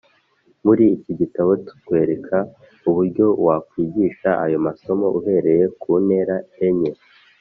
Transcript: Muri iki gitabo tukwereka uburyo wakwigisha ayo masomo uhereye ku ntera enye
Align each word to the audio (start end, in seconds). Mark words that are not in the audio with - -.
Muri 0.65 0.83
iki 0.95 1.11
gitabo 1.19 1.51
tukwereka 1.65 2.37
uburyo 2.89 3.25
wakwigisha 3.45 4.29
ayo 4.45 4.57
masomo 4.65 5.05
uhereye 5.17 5.63
ku 5.81 5.91
ntera 6.05 6.35
enye 6.67 6.91